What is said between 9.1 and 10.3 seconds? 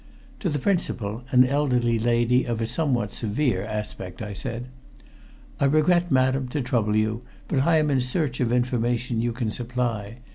you can supply.